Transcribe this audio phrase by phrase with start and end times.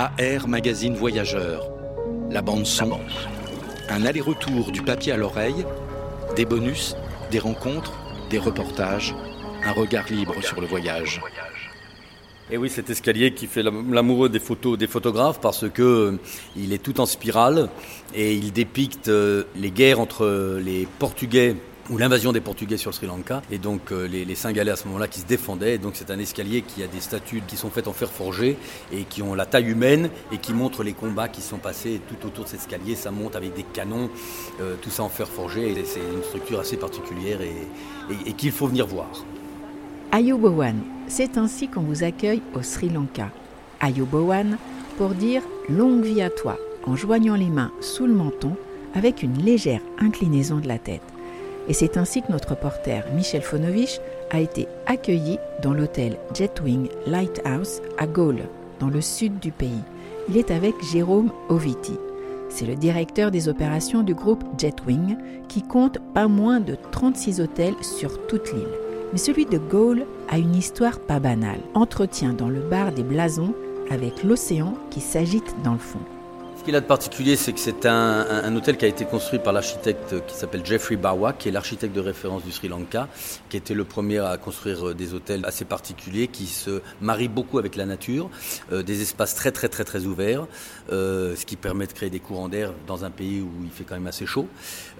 [0.00, 1.70] AR Magazine Voyageur.
[2.30, 2.98] La bande son.
[3.90, 5.66] Un aller-retour du papier à l'oreille.
[6.36, 6.96] Des bonus,
[7.30, 7.92] des rencontres,
[8.30, 9.14] des reportages.
[9.62, 11.20] Un regard libre sur le voyage.
[12.50, 16.18] Et oui, cet escalier qui fait l'amoureux des photos des photographes parce que euh,
[16.56, 17.68] il est tout en spirale
[18.14, 21.56] et il dépicte euh, les guerres entre les Portugais
[21.90, 24.76] ou l'invasion des Portugais sur le Sri Lanka, et donc euh, les, les Singalais à
[24.76, 25.74] ce moment-là qui se défendaient.
[25.74, 28.56] Et donc c'est un escalier qui a des statues qui sont faites en fer forgé
[28.92, 32.26] et qui ont la taille humaine et qui montrent les combats qui sont passés tout
[32.26, 32.94] autour de cet escalier.
[32.94, 34.08] Ça monte avec des canons,
[34.60, 35.74] euh, tout ça en fer forgé.
[35.84, 37.56] C'est une structure assez particulière et,
[38.12, 39.10] et, et qu'il faut venir voir.
[40.12, 40.76] Ayubowan,
[41.08, 43.30] c'est ainsi qu'on vous accueille au Sri Lanka.
[43.80, 44.58] Ayubowan
[44.96, 48.56] pour dire longue vie à toi, en joignant les mains sous le menton
[48.94, 51.02] avec une légère inclinaison de la tête.
[51.70, 57.80] Et c'est ainsi que notre reporter Michel Fonovich a été accueilli dans l'hôtel Jetwing Lighthouse
[57.96, 58.48] à Gaulle,
[58.80, 59.84] dans le sud du pays.
[60.28, 61.96] Il est avec Jérôme Oviti.
[62.48, 65.16] C'est le directeur des opérations du groupe Jetwing
[65.46, 68.66] qui compte pas moins de 36 hôtels sur toute l'île.
[69.12, 71.60] Mais celui de Gaulle a une histoire pas banale.
[71.74, 73.54] Entretien dans le bar des Blasons
[73.90, 76.00] avec l'océan qui s'agite dans le fond.
[76.60, 79.54] Ce qu'il a de particulier, c'est que c'est un, hôtel qui a été construit par
[79.54, 83.08] l'architecte qui s'appelle Jeffrey Bawa, qui est l'architecte de référence du Sri Lanka,
[83.48, 87.76] qui était le premier à construire des hôtels assez particuliers, qui se marient beaucoup avec
[87.76, 88.28] la nature,
[88.72, 90.46] euh, des espaces très très très très ouverts,
[90.92, 93.84] euh, ce qui permet de créer des courants d'air dans un pays où il fait
[93.84, 94.46] quand même assez chaud,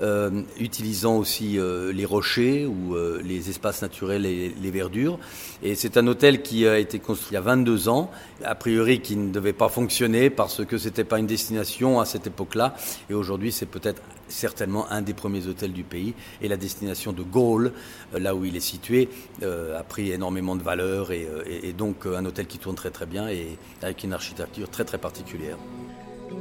[0.00, 5.18] euh, utilisant aussi euh, les rochers ou euh, les espaces naturels et les verdures.
[5.62, 8.10] Et c'est un hôtel qui a été construit il y a 22 ans,
[8.44, 12.26] a priori qui ne devait pas fonctionner parce que c'était pas une destination à cette
[12.26, 12.74] époque-là.
[13.08, 16.14] Et aujourd'hui, c'est peut-être certainement un des premiers hôtels du pays.
[16.40, 17.72] Et la destination de Gaulle,
[18.16, 19.08] là où il est situé,
[19.42, 22.90] euh, a pris énormément de valeur et, et, et donc un hôtel qui tourne très
[22.90, 25.56] très bien et avec une architecture très très particulière.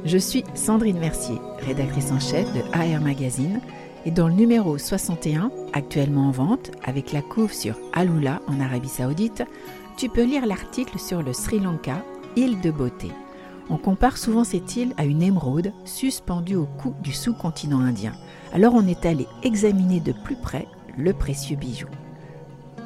[0.04, 3.60] Je suis Sandrine Mercier, rédactrice en chef de AR Magazine.
[4.06, 8.88] Et dans le numéro 61, actuellement en vente, avec la couve sur Alula en Arabie
[8.88, 9.42] Saoudite,
[9.98, 12.02] tu peux lire l'article sur le Sri Lanka,
[12.34, 13.08] île de beauté.
[13.70, 18.12] On compare souvent cette île à une émeraude suspendue au cou du sous-continent indien.
[18.52, 20.66] Alors on est allé examiner de plus près
[20.98, 21.86] le précieux bijou.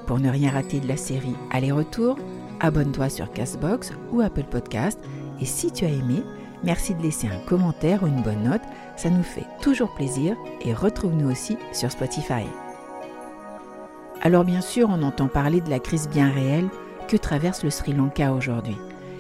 [0.07, 2.19] Pour ne rien rater de la série Aller-retour,
[2.61, 4.99] abonne-toi sur Castbox ou Apple Podcast.
[5.41, 6.23] Et si tu as aimé,
[6.63, 8.63] merci de laisser un commentaire ou une bonne note.
[8.97, 12.45] Ça nous fait toujours plaisir et retrouve-nous aussi sur Spotify.
[14.21, 16.69] Alors bien sûr, on entend parler de la crise bien réelle
[17.09, 18.77] que traverse le Sri Lanka aujourd'hui.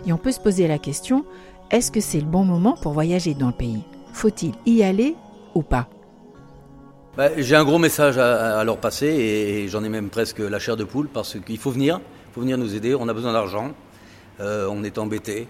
[0.06, 1.24] Et on peut se poser la question,
[1.70, 3.82] est-ce que c'est le bon moment pour voyager dans le pays?
[4.12, 5.16] Faut-il y aller
[5.54, 5.88] ou pas?
[7.16, 10.76] Bah, J'ai un gros message à, leur passer et j'en ai même presque la chair
[10.76, 13.72] de poule parce qu'il faut venir, il faut venir nous aider, on a besoin d'argent,
[14.40, 15.48] euh, on est embêté,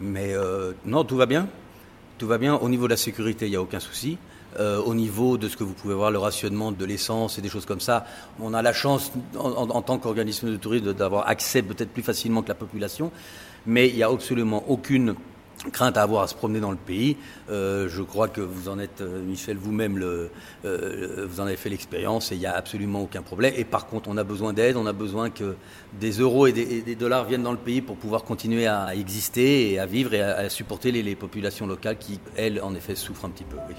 [0.00, 1.48] mais euh, non, tout va bien.
[2.18, 2.54] Tout va bien.
[2.54, 4.18] Au niveau de la sécurité, il n'y a aucun souci.
[4.60, 7.48] Euh, au niveau de ce que vous pouvez voir, le rationnement de l'essence et des
[7.48, 8.06] choses comme ça,
[8.40, 12.04] on a la chance, en, en, en tant qu'organisme de tourisme, d'avoir accès peut-être plus
[12.04, 13.10] facilement que la population,
[13.66, 15.16] mais il n'y a absolument aucune
[15.72, 17.16] crainte à avoir à se promener dans le pays.
[17.50, 20.30] Euh, je crois que vous en êtes, Michel, vous-même, le,
[20.64, 23.54] euh, vous en avez fait l'expérience et il n'y a absolument aucun problème.
[23.56, 25.56] Et par contre, on a besoin d'aide, on a besoin que
[26.00, 28.94] des euros et des, et des, dollars viennent dans le pays pour pouvoir continuer à
[28.94, 32.74] exister et à vivre et à, à supporter les, les, populations locales qui, elles, en
[32.74, 33.56] effet, souffrent un petit peu.
[33.68, 33.74] Oui.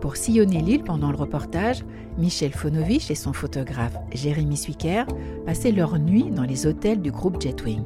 [0.00, 1.84] Pour sillonner l'île pendant le reportage,
[2.18, 5.04] Michel Fonovich et son photographe Jérémy Suiker
[5.44, 7.82] passaient leur nuit dans les hôtels du groupe Jetwing.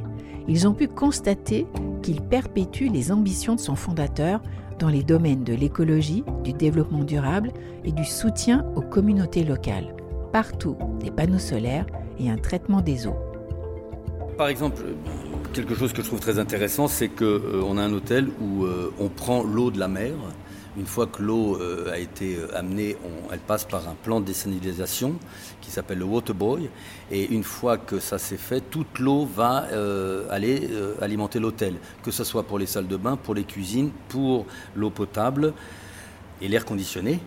[0.46, 1.66] Ils ont pu constater
[2.02, 4.42] qu'il perpétue les ambitions de son fondateur
[4.78, 7.52] dans les domaines de l'écologie, du développement durable
[7.84, 9.94] et du soutien aux communautés locales.
[10.32, 11.86] Partout, des panneaux solaires
[12.18, 13.16] et un traitement des eaux.
[14.36, 14.82] Par exemple,
[15.52, 18.92] quelque chose que je trouve très intéressant, c'est qu'on euh, a un hôtel où euh,
[18.98, 20.12] on prend l'eau de la mer,
[20.76, 24.26] une fois que l'eau euh, a été amenée, on, elle passe par un plan de
[24.26, 25.14] désalinisation
[25.60, 26.70] qui s'appelle le Waterboy.
[27.10, 31.74] Et une fois que ça s'est fait, toute l'eau va euh, aller euh, alimenter l'hôtel,
[32.02, 35.52] que ce soit pour les salles de bain, pour les cuisines, pour l'eau potable.
[36.40, 37.20] et l'air conditionné.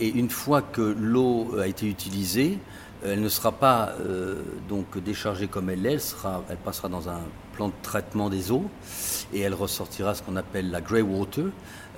[0.00, 2.58] et une fois que l'eau a été utilisée,
[3.04, 3.94] elle ne sera pas
[4.68, 6.16] donc déchargée comme elle l'est,
[6.50, 7.20] elle passera dans un
[7.52, 8.68] plan de traitement des eaux
[9.32, 11.46] et elle ressortira ce qu'on appelle la grey water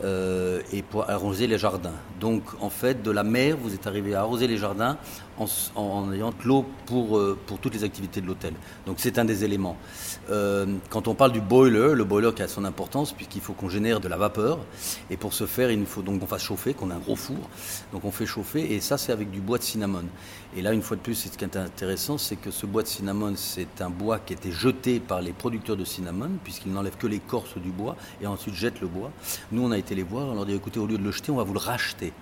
[0.02, 1.92] euh, et pour arroser les jardins.
[2.20, 4.96] Donc en fait, de la mer, vous êtes arrivé à arroser les jardins
[5.74, 8.54] en, ayant l'eau pour, euh, pour toutes les activités de l'hôtel.
[8.86, 9.76] Donc c'est un des éléments.
[10.30, 13.68] Euh, quand on parle du boiler, le boiler qui a son importance puisqu'il faut qu'on
[13.68, 14.58] génère de la vapeur
[15.10, 17.38] et pour ce faire, il faut donc qu'on fasse chauffer, qu'on a un gros four.
[17.92, 20.04] Donc on fait chauffer et ça c'est avec du bois de cinnamon.
[20.56, 22.88] Et là, une fois de plus, ce qui est intéressant, c'est que ce bois de
[22.88, 27.06] cinnamon, c'est un bois qui été jeté par les producteurs de cinnamon puisqu'ils n'enlèvent que
[27.06, 29.10] l'écorce du bois et ensuite jettent le bois.
[29.52, 31.32] Nous, on a été les voir, on leur dit écoutez, au lieu de le jeter,
[31.32, 32.12] on va vous le racheter.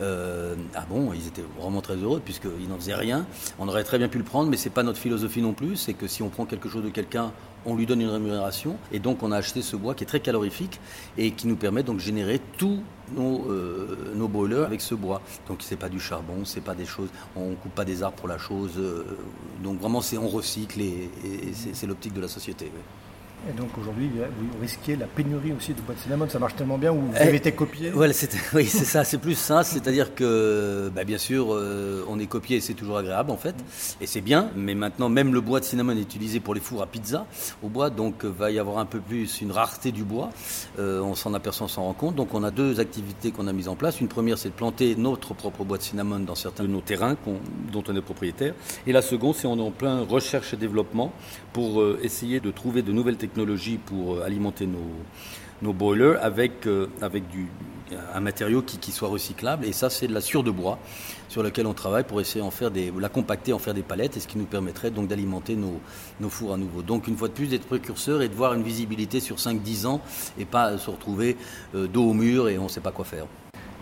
[0.00, 3.26] Euh, ah bon, ils étaient vraiment très heureux puisqu'ils n'en faisaient rien.
[3.58, 5.76] On aurait très bien pu le prendre, mais c'est pas notre philosophie non plus.
[5.76, 7.32] C'est que si on prend quelque chose de quelqu'un,
[7.66, 8.76] on lui donne une rémunération.
[8.92, 10.80] Et donc on a acheté ce bois qui est très calorifique
[11.18, 12.80] et qui nous permet donc de générer tous
[13.14, 15.20] nos, euh, nos boilers avec ce bois.
[15.48, 18.28] Donc c'est pas du charbon, c'est pas des choses, on coupe pas des arbres pour
[18.28, 18.72] la chose.
[18.78, 19.04] Euh,
[19.62, 21.10] donc vraiment c'est on recycle et,
[21.52, 22.70] c'est l'optique de la société.
[23.48, 26.28] Et donc aujourd'hui, vous risquez la pénurie aussi de bois de cinnamon.
[26.28, 29.64] Ça marche tellement bien ou vous avez été copié Oui, c'est ça, c'est plus ça.
[29.64, 33.54] C'est-à-dire que, bah, bien sûr, euh, on est copié et c'est toujours agréable en fait.
[34.02, 36.82] Et c'est bien, mais maintenant, même le bois de cinnamon est utilisé pour les fours
[36.82, 37.26] à pizza
[37.62, 37.88] au bois.
[37.88, 40.28] Donc, euh, va y avoir un peu plus une rareté du bois.
[40.78, 42.16] Euh, on s'en aperçoit, on s'en rend compte.
[42.16, 44.02] Donc, on a deux activités qu'on a mises en place.
[44.02, 47.16] Une première, c'est de planter notre propre bois de cinnamon dans certains de nos terrains
[47.72, 48.52] dont on est propriétaire.
[48.86, 51.12] Et la seconde, c'est on est en plein recherche et développement
[51.54, 54.90] pour essayer de trouver de nouvelles technologies technologie pour euh, alimenter nos,
[55.62, 57.46] nos boilers avec, euh, avec du,
[58.14, 59.64] un matériau qui, qui, soit recyclable.
[59.64, 60.78] Et ça, c'est de la sciure de bois
[61.28, 64.16] sur laquelle on travaille pour essayer en faire des, la compacter, en faire des palettes,
[64.16, 65.80] et ce qui nous permettrait donc d'alimenter nos,
[66.18, 66.82] nos, fours à nouveau.
[66.82, 70.00] Donc une fois de plus, d'être précurseur et de voir une visibilité sur 5-10 ans
[70.38, 71.36] et pas se retrouver
[71.74, 73.26] euh, dos au mur et on ne sait pas quoi faire.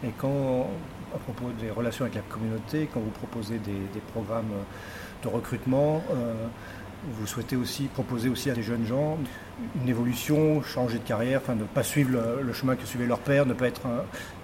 [0.04, 0.68] Et quand,
[1.14, 4.52] à propos des relations avec la communauté, quand vous proposez des, des programmes
[5.22, 6.02] de recrutement,
[7.12, 9.18] vous souhaitez aussi proposer aussi à des jeunes gens
[9.82, 12.10] une évolution, changer de carrière, enfin ne pas suivre
[12.42, 13.82] le, chemin que suivait leur père, ne pas être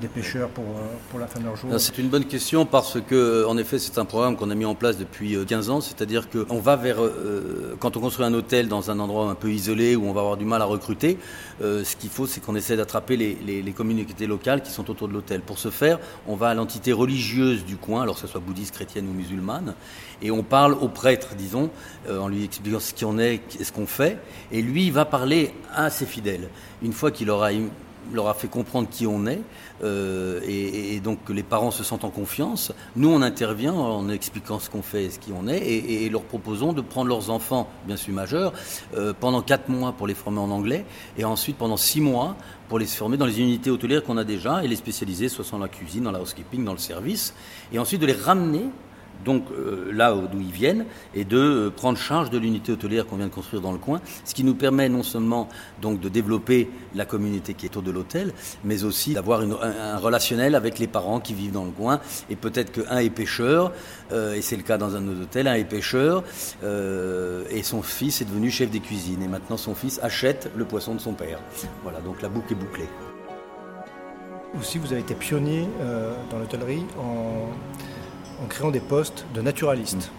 [0.01, 2.99] des pêcheurs pour, euh, pour la fin de leur jour C'est une bonne question parce
[3.01, 5.81] que, en effet, c'est un programme qu'on a mis en place depuis 15 euh, ans,
[5.81, 9.51] c'est-à-dire qu'on va vers, euh, quand on construit un hôtel dans un endroit un peu
[9.51, 11.19] isolé où on va avoir du mal à recruter,
[11.61, 15.13] ce qu'il faut, c'est qu'on essaie d'attraper les, les, communautés locales qui sont autour de
[15.13, 15.41] l'hôtel.
[15.41, 18.75] Pour ce faire, on va à l'entité religieuse du coin, alors que ce soit bouddhiste,
[18.75, 19.75] chrétienne ou musulmane,
[20.23, 21.71] et on parle au prêtre, disons,
[22.09, 24.19] en lui expliquant ce qu'il en est, ce qu'on fait,
[24.53, 26.49] et lui, il va parler à ses fidèles.
[26.83, 27.51] Une fois qu'il aura,
[28.13, 29.41] leur a fait comprendre qui on est,
[29.83, 34.59] euh, et, donc que les parents se sentent en confiance, nous on intervient en expliquant
[34.59, 37.69] ce qu'on fait et ce qui on est, et, leur proposons de prendre leurs enfants,
[37.87, 38.53] bien sûr majeurs,
[38.97, 40.85] euh, pendant quatre mois pour les former en anglais,
[41.19, 42.37] et ensuite pendant six mois
[42.69, 45.59] pour les former dans les unités hôtelières qu'on a déjà, et les spécialiser soit dans
[45.59, 47.35] la cuisine, dans la housekeeping, dans le service,
[47.73, 48.65] et ensuite de les ramener
[49.25, 50.85] donc euh, là d'où ils viennent,
[51.15, 54.01] et de euh, prendre charge de l'unité hôtelière qu'on vient de construire dans le coin,
[54.25, 55.49] ce qui nous permet non seulement
[55.81, 58.33] donc de développer la communauté qui est autour de l'hôtel,
[58.65, 62.01] mais aussi d'avoir un, relationnel avec les parents qui vivent dans le coin,
[62.31, 63.73] et peut-être qu'un est pêcheur,
[64.13, 66.23] euh, et c'est le cas dans un de nos hôtels, un est pêcheur,
[66.63, 70.95] et son fils est devenu chef des cuisines, et maintenant son fils achète le poisson
[70.95, 71.41] de son père.
[71.83, 72.89] Voilà, donc la boucle est bouclée.
[74.59, 75.69] Aussi, vous avez été pionnier
[76.31, 77.49] dans l'hôtellerie en
[78.43, 80.11] en créant des postes de naturalistes.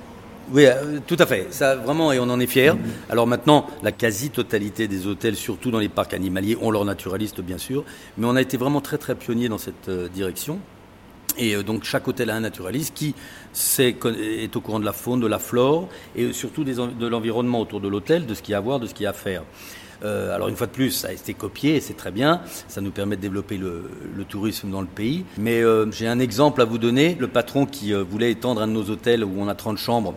[0.51, 1.47] Oui, euh, tout à fait.
[1.51, 2.73] Ça, vraiment, et on en est fiers.
[3.09, 7.57] Alors maintenant, la quasi-totalité des hôtels, surtout dans les parcs animaliers, ont leurs naturalistes, bien
[7.57, 7.83] sûr.
[8.18, 10.59] Mais on a été vraiment très, très pionniers dans cette euh, direction.
[11.37, 13.16] Et euh, donc chaque hôtel a un naturaliste qui
[13.80, 17.87] est au courant de la faune, de la flore et surtout de l'environnement autour de
[17.87, 19.44] l'hôtel, de ce qu'il y a à voir, de ce qu'il y a à faire.
[20.04, 22.92] Euh, alors une fois de plus, ça a été copié, c'est très bien, ça nous
[22.92, 23.90] permet de développer le,
[24.28, 25.23] tourisme dans le pays.
[25.37, 27.16] Mais euh, j'ai un exemple à vous donner.
[27.19, 30.16] Le patron qui euh, voulait étendre un de nos hôtels où on a 30 chambres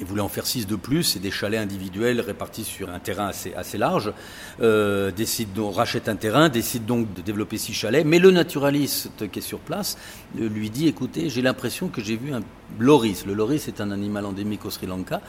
[0.00, 3.28] il voulait en faire six de plus et des chalets individuels répartis sur un terrain
[3.28, 4.12] assez, assez large.
[4.58, 8.04] Décide donc, rachète un terrain, décide donc de développer six chalets.
[8.04, 9.96] Mais le naturaliste qui est sur place
[10.36, 12.40] lui dit écoutez, j'ai l'impression que j'ai vu un
[12.80, 13.24] loris.
[13.24, 15.20] Le loris est un animal endémique au Sri Lanka,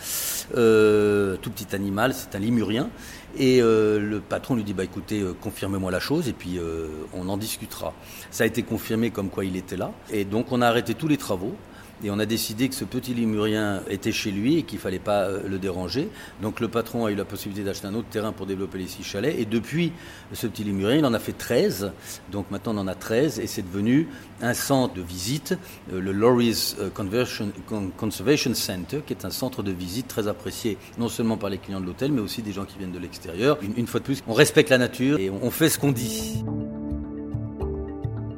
[0.49, 2.89] tout petit animal, c'est un limurien.
[3.37, 6.87] Et euh, le patron lui dit bah écoutez, euh, confirmez-moi la chose et puis euh,
[7.13, 7.93] on en discutera.
[8.31, 9.91] Ça a été confirmé comme quoi il était là.
[10.11, 11.55] Et donc on a arrêté tous les travaux.
[12.03, 15.23] Et on a décidé que ce petit limurien était chez lui et qu'il fallait pas
[15.23, 16.09] euh, le déranger.
[16.41, 19.03] Donc le patron a eu la possibilité d'acheter un autre terrain pour développer les six
[19.03, 19.35] chalets.
[19.39, 19.91] Et depuis
[20.33, 21.91] ce petit limurien, il en a fait 13.
[22.31, 24.07] Donc maintenant on en a 13 et c'est devenu
[24.41, 25.57] un centre de visite,
[25.93, 31.09] euh, le Lorries euh, Conservation Center, qui est un centre de visite très apprécié non
[31.09, 33.57] seulement par les clients de l'hôtel, mais aussi des gens qui viennent de l'extérieur.
[33.77, 36.43] Une fois de plus, on respecte la nature et on fait ce qu'on dit.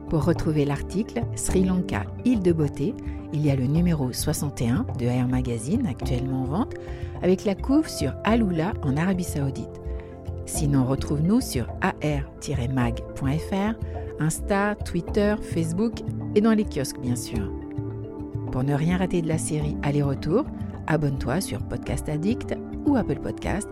[0.09, 2.93] Pour retrouver l'article Sri Lanka, île de beauté,
[3.33, 6.75] il y a le numéro 61 de Air Magazine actuellement en vente
[7.21, 9.81] avec la couve sur Alula en Arabie Saoudite.
[10.45, 13.73] Sinon, retrouve-nous sur ar-mag.fr,
[14.19, 15.95] Insta, Twitter, Facebook
[16.35, 17.51] et dans les kiosques bien sûr.
[18.53, 20.45] Pour ne rien rater de la série Aller-retour,
[20.87, 23.67] abonne-toi sur Podcast Addict ou Apple Podcast.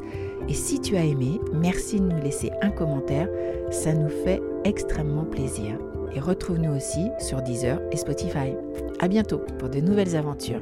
[0.50, 3.30] Et si tu as aimé, merci de nous laisser un commentaire,
[3.72, 5.80] ça nous fait extrêmement plaisir
[6.14, 8.56] et retrouve-nous aussi sur Deezer et Spotify.
[9.00, 10.62] À bientôt pour de nouvelles aventures.